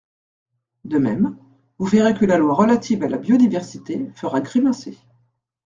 [0.83, 1.37] De même,
[1.77, 4.97] vous verrez que la loi relative à la biodiversité fera grimacer.